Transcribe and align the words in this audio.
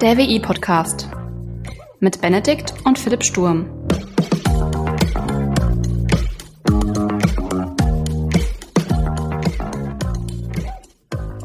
Der 0.00 0.16
WI-Podcast 0.16 1.10
mit 1.98 2.22
Benedikt 2.22 2.72
und 2.84 2.98
Philipp 2.98 3.22
Sturm. 3.22 3.68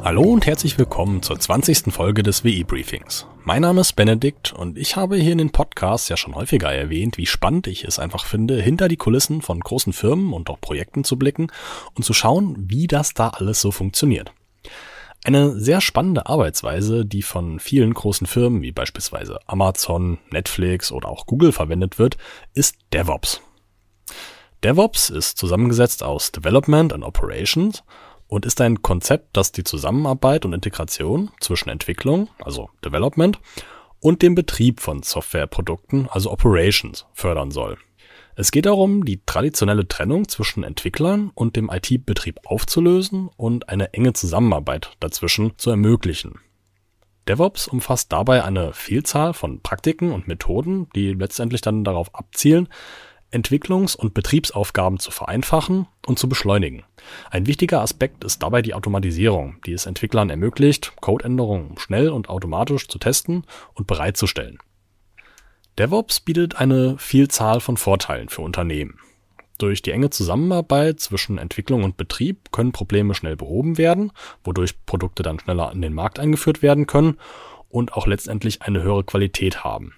Hallo 0.02 0.22
und 0.22 0.46
herzlich 0.46 0.78
willkommen 0.78 1.22
zur 1.22 1.38
20. 1.38 1.92
Folge 1.94 2.24
des 2.24 2.46
WI-Briefings. 2.46 3.28
Mein 3.44 3.64
Name 3.64 3.82
ist 3.82 3.98
Benedikt 3.98 4.54
und 4.54 4.78
ich 4.78 4.96
habe 4.96 5.18
hier 5.18 5.34
in 5.34 5.40
den 5.40 5.52
Podcasts 5.52 6.08
ja 6.08 6.16
schon 6.16 6.36
häufiger 6.36 6.72
erwähnt, 6.72 7.18
wie 7.18 7.26
spannend 7.26 7.68
ich 7.68 7.84
es 7.84 8.00
einfach 8.00 8.26
finde, 8.26 8.62
hinter 8.62 8.88
die 8.88 8.96
Kulissen 8.96 9.42
von 9.42 9.60
großen 9.60 9.92
Firmen 9.92 10.32
und 10.32 10.50
auch 10.50 10.62
Projekten 10.62 11.04
zu 11.04 11.20
blicken 11.20 11.52
und 11.94 12.04
zu 12.04 12.14
schauen, 12.14 12.56
wie 12.70 12.88
das 12.88 13.14
da 13.14 13.28
alles 13.28 13.60
so 13.60 13.72
funktioniert. 13.72 14.32
Eine 15.26 15.60
sehr 15.60 15.82
spannende 15.82 16.28
Arbeitsweise, 16.28 17.04
die 17.04 17.24
von 17.24 17.60
vielen 17.60 17.96
großen 17.96 18.28
Firmen 18.28 18.62
wie 18.62 18.72
beispielsweise 18.72 19.40
Amazon, 19.48 20.20
Netflix 20.30 20.92
oder 20.92 21.10
auch 21.10 21.26
Google 21.26 21.52
verwendet 21.52 21.98
wird, 21.98 22.18
ist 22.54 22.78
DevOps. 22.94 23.42
DevOps 24.64 25.10
ist 25.10 25.40
zusammengesetzt 25.40 26.04
aus 26.04 26.32
Development 26.32 26.94
and 26.94 27.04
Operations 27.04 27.84
und 28.28 28.46
ist 28.46 28.62
ein 28.62 28.84
Konzept, 28.84 29.36
das 29.36 29.52
die 29.52 29.64
Zusammenarbeit 29.64 30.46
und 30.46 30.54
Integration 30.54 31.32
zwischen 31.40 31.70
Entwicklung, 31.70 32.30
also 32.44 32.70
Development, 32.86 33.40
und 34.00 34.22
dem 34.22 34.36
Betrieb 34.36 34.80
von 34.80 35.02
Softwareprodukten, 35.02 36.08
also 36.08 36.30
Operations, 36.30 37.08
fördern 37.14 37.50
soll. 37.50 37.80
Es 38.38 38.52
geht 38.52 38.66
darum, 38.66 39.06
die 39.06 39.22
traditionelle 39.26 39.88
Trennung 39.88 40.28
zwischen 40.28 40.64
Entwicklern 40.64 41.32
und 41.36 41.56
dem 41.56 41.70
IT-Betrieb 41.72 42.40
aufzulösen 42.46 43.30
und 43.38 43.70
eine 43.70 43.94
enge 43.94 44.12
Zusammenarbeit 44.12 44.92
dazwischen 45.00 45.58
zu 45.58 45.70
ermöglichen. 45.70 46.40
DevOps 47.30 47.68
umfasst 47.70 48.12
dabei 48.12 48.44
eine 48.44 48.74
Vielzahl 48.74 49.34
von 49.34 49.62
Praktiken 49.62 50.12
und 50.12 50.28
Methoden, 50.28 50.90
die 50.96 51.14
letztendlich 51.14 51.62
dann 51.62 51.86
darauf 51.86 52.14
abzielen, 52.14 52.68
Entwicklungs- 53.32 53.96
und 53.96 54.14
Betriebsaufgaben 54.14 55.00
zu 55.00 55.12
vereinfachen 55.12 55.88
und 56.06 56.20
zu 56.20 56.28
beschleunigen. 56.28 56.84
Ein 57.32 57.48
wichtiger 57.48 57.82
Aspekt 57.82 58.24
ist 58.26 58.44
dabei 58.44 58.62
die 58.62 58.74
Automatisierung, 58.74 59.58
die 59.66 59.74
es 59.74 59.86
Entwicklern 59.86 60.30
ermöglicht, 60.30 60.94
Codeänderungen 61.02 61.78
schnell 61.78 62.10
und 62.10 62.30
automatisch 62.30 62.88
zu 62.88 63.00
testen 63.00 63.46
und 63.74 63.88
bereitzustellen. 63.88 64.60
DevOps 65.78 66.22
bietet 66.22 66.56
eine 66.56 66.98
Vielzahl 66.98 67.60
von 67.60 67.76
Vorteilen 67.76 68.30
für 68.30 68.42
Unternehmen. 68.42 68.98
Durch 69.58 69.82
die 69.82 69.92
enge 69.92 70.10
Zusammenarbeit 70.10 71.02
zwischen 71.02 71.38
Entwicklung 71.38 71.84
und 71.84 71.98
Betrieb 71.98 72.52
können 72.54 72.72
Probleme 72.72 73.14
schnell 73.14 73.36
behoben 73.36 73.78
werden, 73.78 74.14
wodurch 74.44 74.86
Produkte 74.86 75.22
dann 75.22 75.40
schneller 75.40 75.72
in 75.74 75.82
den 75.82 75.94
Markt 75.94 76.18
eingeführt 76.18 76.62
werden 76.62 76.88
können 76.88 77.18
und 77.68 77.94
auch 77.94 78.08
letztendlich 78.08 78.62
eine 78.62 78.84
höhere 78.84 79.04
Qualität 79.04 79.66
haben. 79.66 79.94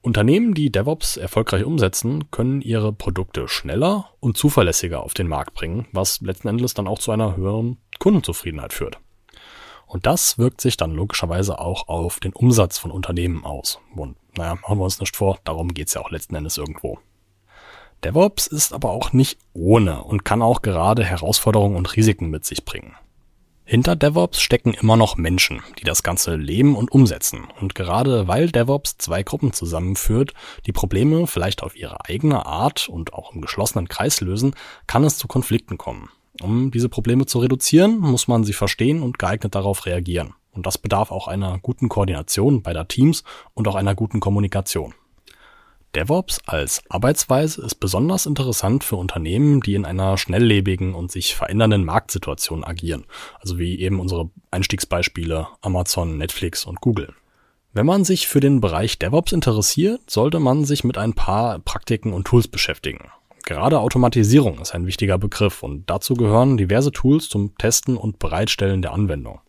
Unternehmen, 0.00 0.54
die 0.54 0.70
DevOps 0.70 1.16
erfolgreich 1.16 1.64
umsetzen, 1.64 2.30
können 2.32 2.60
ihre 2.60 2.92
Produkte 2.92 3.48
schneller 3.48 4.10
und 4.20 4.36
zuverlässiger 4.36 5.02
auf 5.02 5.14
den 5.14 5.28
Markt 5.28 5.54
bringen, 5.54 5.86
was 5.92 6.20
letzten 6.20 6.48
Endes 6.48 6.74
dann 6.74 6.88
auch 6.88 6.98
zu 6.98 7.12
einer 7.12 7.36
höheren 7.36 7.78
Kundenzufriedenheit 7.98 8.72
führt. 8.72 8.98
Und 9.86 10.06
das 10.06 10.38
wirkt 10.38 10.60
sich 10.60 10.76
dann 10.76 10.92
logischerweise 10.92 11.60
auch 11.60 11.88
auf 11.88 12.18
den 12.18 12.32
Umsatz 12.32 12.78
von 12.78 12.90
Unternehmen 12.90 13.44
aus. 13.44 13.78
Und 13.94 14.16
naja, 14.36 14.54
machen 14.54 14.78
wir 14.78 14.84
uns 14.84 15.00
nicht 15.00 15.16
vor, 15.16 15.38
darum 15.44 15.74
geht's 15.74 15.94
ja 15.94 16.00
auch 16.00 16.10
letzten 16.10 16.34
Endes 16.34 16.56
irgendwo. 16.56 16.98
DevOps 18.04 18.46
ist 18.46 18.72
aber 18.72 18.90
auch 18.90 19.12
nicht 19.12 19.38
ohne 19.52 20.02
und 20.02 20.24
kann 20.24 20.42
auch 20.42 20.62
gerade 20.62 21.04
Herausforderungen 21.04 21.76
und 21.76 21.96
Risiken 21.96 22.28
mit 22.30 22.44
sich 22.44 22.64
bringen. 22.64 22.94
Hinter 23.68 23.96
DevOps 23.96 24.40
stecken 24.40 24.74
immer 24.74 24.96
noch 24.96 25.16
Menschen, 25.16 25.60
die 25.80 25.84
das 25.84 26.04
Ganze 26.04 26.36
leben 26.36 26.76
und 26.76 26.92
umsetzen. 26.92 27.48
Und 27.60 27.74
gerade 27.74 28.28
weil 28.28 28.52
DevOps 28.52 28.96
zwei 28.98 29.24
Gruppen 29.24 29.52
zusammenführt, 29.52 30.34
die 30.66 30.72
Probleme 30.72 31.26
vielleicht 31.26 31.64
auf 31.64 31.74
ihre 31.74 32.04
eigene 32.04 32.46
Art 32.46 32.88
und 32.88 33.12
auch 33.12 33.34
im 33.34 33.40
geschlossenen 33.40 33.88
Kreis 33.88 34.20
lösen, 34.20 34.54
kann 34.86 35.02
es 35.02 35.18
zu 35.18 35.26
Konflikten 35.26 35.78
kommen. 35.78 36.10
Um 36.40 36.70
diese 36.70 36.88
Probleme 36.88 37.26
zu 37.26 37.40
reduzieren, 37.40 37.98
muss 37.98 38.28
man 38.28 38.44
sie 38.44 38.52
verstehen 38.52 39.02
und 39.02 39.18
geeignet 39.18 39.56
darauf 39.56 39.84
reagieren. 39.84 40.34
Und 40.56 40.66
das 40.66 40.78
bedarf 40.78 41.12
auch 41.12 41.28
einer 41.28 41.58
guten 41.58 41.88
Koordination 41.88 42.62
beider 42.62 42.88
Teams 42.88 43.22
und 43.54 43.68
auch 43.68 43.74
einer 43.74 43.94
guten 43.94 44.20
Kommunikation. 44.20 44.94
DevOps 45.94 46.40
als 46.46 46.82
Arbeitsweise 46.90 47.62
ist 47.62 47.76
besonders 47.76 48.26
interessant 48.26 48.84
für 48.84 48.96
Unternehmen, 48.96 49.62
die 49.62 49.74
in 49.74 49.86
einer 49.86 50.18
schnelllebigen 50.18 50.94
und 50.94 51.10
sich 51.10 51.34
verändernden 51.34 51.84
Marktsituation 51.84 52.64
agieren, 52.64 53.06
also 53.40 53.58
wie 53.58 53.80
eben 53.80 54.00
unsere 54.00 54.30
Einstiegsbeispiele 54.50 55.46
Amazon, 55.62 56.18
Netflix 56.18 56.64
und 56.64 56.80
Google. 56.80 57.14
Wenn 57.72 57.86
man 57.86 58.04
sich 58.04 58.26
für 58.26 58.40
den 58.40 58.60
Bereich 58.60 58.98
DevOps 58.98 59.32
interessiert, 59.32 60.10
sollte 60.10 60.38
man 60.38 60.64
sich 60.64 60.84
mit 60.84 60.98
ein 60.98 61.14
paar 61.14 61.58
Praktiken 61.60 62.12
und 62.12 62.26
Tools 62.26 62.48
beschäftigen. 62.48 63.10
Gerade 63.44 63.78
Automatisierung 63.80 64.58
ist 64.58 64.74
ein 64.74 64.86
wichtiger 64.86 65.18
Begriff 65.18 65.62
und 65.62 65.88
dazu 65.88 66.14
gehören 66.14 66.56
diverse 66.56 66.90
Tools 66.90 67.28
zum 67.28 67.56
Testen 67.56 67.96
und 67.96 68.18
Bereitstellen 68.18 68.82
der 68.82 68.92
Anwendung. 68.92 69.40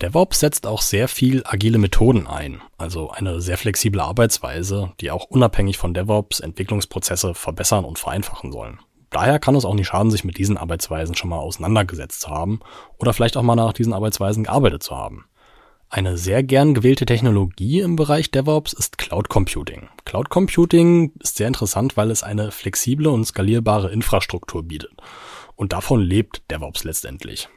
DevOps 0.00 0.38
setzt 0.38 0.64
auch 0.68 0.80
sehr 0.80 1.08
viel 1.08 1.42
agile 1.44 1.78
Methoden 1.78 2.28
ein, 2.28 2.62
also 2.76 3.10
eine 3.10 3.40
sehr 3.40 3.58
flexible 3.58 4.00
Arbeitsweise, 4.00 4.92
die 5.00 5.10
auch 5.10 5.24
unabhängig 5.24 5.76
von 5.76 5.92
DevOps 5.92 6.38
Entwicklungsprozesse 6.38 7.34
verbessern 7.34 7.84
und 7.84 7.98
vereinfachen 7.98 8.52
sollen. 8.52 8.78
Daher 9.10 9.40
kann 9.40 9.56
es 9.56 9.64
auch 9.64 9.74
nicht 9.74 9.88
schaden, 9.88 10.12
sich 10.12 10.22
mit 10.22 10.38
diesen 10.38 10.56
Arbeitsweisen 10.56 11.16
schon 11.16 11.30
mal 11.30 11.38
auseinandergesetzt 11.38 12.20
zu 12.20 12.28
haben 12.28 12.60
oder 12.98 13.12
vielleicht 13.12 13.36
auch 13.36 13.42
mal 13.42 13.56
nach 13.56 13.72
diesen 13.72 13.92
Arbeitsweisen 13.92 14.44
gearbeitet 14.44 14.84
zu 14.84 14.96
haben. 14.96 15.24
Eine 15.90 16.16
sehr 16.16 16.44
gern 16.44 16.74
gewählte 16.74 17.04
Technologie 17.04 17.80
im 17.80 17.96
Bereich 17.96 18.30
DevOps 18.30 18.74
ist 18.74 18.98
Cloud 18.98 19.28
Computing. 19.28 19.88
Cloud 20.04 20.28
Computing 20.28 21.12
ist 21.18 21.38
sehr 21.38 21.48
interessant, 21.48 21.96
weil 21.96 22.12
es 22.12 22.22
eine 22.22 22.52
flexible 22.52 23.08
und 23.08 23.24
skalierbare 23.24 23.90
Infrastruktur 23.90 24.62
bietet. 24.62 24.92
Und 25.56 25.72
davon 25.72 26.00
lebt 26.00 26.42
DevOps 26.52 26.84
letztendlich. 26.84 27.48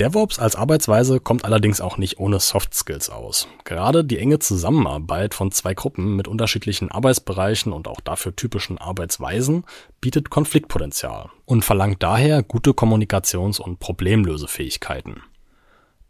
DevOps 0.00 0.38
als 0.38 0.54
Arbeitsweise 0.54 1.18
kommt 1.18 1.44
allerdings 1.44 1.80
auch 1.80 1.98
nicht 1.98 2.20
ohne 2.20 2.38
Soft 2.38 2.72
Skills 2.72 3.10
aus. 3.10 3.48
Gerade 3.64 4.04
die 4.04 4.18
enge 4.18 4.38
Zusammenarbeit 4.38 5.34
von 5.34 5.50
zwei 5.50 5.74
Gruppen 5.74 6.14
mit 6.14 6.28
unterschiedlichen 6.28 6.88
Arbeitsbereichen 6.92 7.72
und 7.72 7.88
auch 7.88 8.00
dafür 8.00 8.36
typischen 8.36 8.78
Arbeitsweisen 8.78 9.64
bietet 10.00 10.30
Konfliktpotenzial 10.30 11.30
und 11.46 11.64
verlangt 11.64 12.00
daher 12.00 12.44
gute 12.44 12.70
Kommunikations- 12.70 13.60
und 13.60 13.80
Problemlösefähigkeiten. 13.80 15.22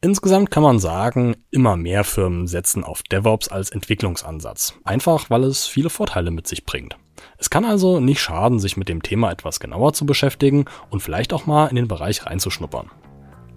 Insgesamt 0.02 0.50
kann 0.50 0.62
man 0.62 0.78
sagen, 0.78 1.36
immer 1.50 1.76
mehr 1.76 2.04
Firmen 2.04 2.46
setzen 2.46 2.84
auf 2.84 3.02
DevOps 3.02 3.48
als 3.48 3.70
Entwicklungsansatz, 3.70 4.74
einfach 4.84 5.30
weil 5.30 5.44
es 5.44 5.66
viele 5.66 5.88
Vorteile 5.88 6.30
mit 6.30 6.46
sich 6.46 6.66
bringt. 6.66 6.96
Es 7.38 7.48
kann 7.48 7.64
also 7.64 8.00
nicht 8.00 8.20
schaden, 8.20 8.60
sich 8.60 8.76
mit 8.76 8.90
dem 8.90 9.02
Thema 9.02 9.30
etwas 9.32 9.60
genauer 9.60 9.94
zu 9.94 10.04
beschäftigen 10.04 10.66
und 10.90 11.00
vielleicht 11.00 11.32
auch 11.32 11.46
mal 11.46 11.68
in 11.68 11.76
den 11.76 11.88
Bereich 11.88 12.26
reinzuschnuppern. 12.26 12.90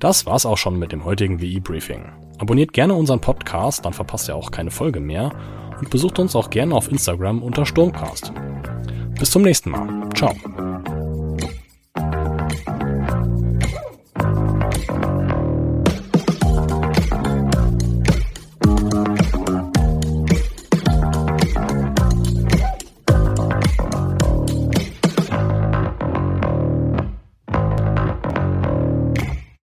Das 0.01 0.25
war's 0.25 0.47
auch 0.47 0.57
schon 0.57 0.79
mit 0.79 0.91
dem 0.91 1.05
heutigen 1.05 1.39
WI-Briefing. 1.39 2.11
Abonniert 2.39 2.73
gerne 2.73 2.95
unseren 2.95 3.21
Podcast, 3.21 3.85
dann 3.85 3.93
verpasst 3.93 4.27
ihr 4.27 4.35
auch 4.35 4.49
keine 4.49 4.71
Folge 4.71 4.99
mehr 4.99 5.31
und 5.79 5.91
besucht 5.91 6.17
uns 6.17 6.35
auch 6.35 6.49
gerne 6.49 6.73
auf 6.73 6.91
Instagram 6.91 7.43
unter 7.43 7.67
Sturmcast. 7.67 8.33
Bis 9.19 9.29
zum 9.29 9.43
nächsten 9.43 9.69
Mal. 9.69 10.09
Ciao. 10.15 10.33